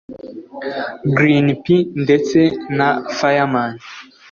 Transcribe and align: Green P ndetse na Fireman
Green 1.17 1.47
P 1.63 1.65
ndetse 2.03 2.39
na 2.77 2.89
Fireman 3.17 3.71